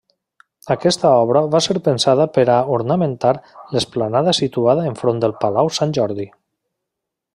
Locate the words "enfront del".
4.93-5.37